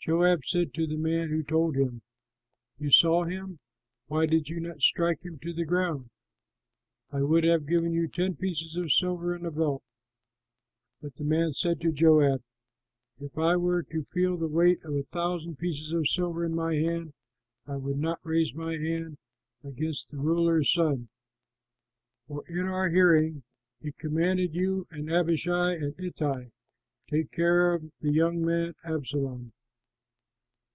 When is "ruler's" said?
20.18-20.72